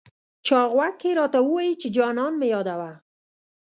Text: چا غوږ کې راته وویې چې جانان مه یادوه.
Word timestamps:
چا 0.45 0.59
غوږ 0.71 0.93
کې 1.01 1.09
راته 1.19 1.39
وویې 1.43 1.73
چې 1.81 1.87
جانان 1.95 2.33
مه 2.39 2.47
یادوه. 2.53 2.91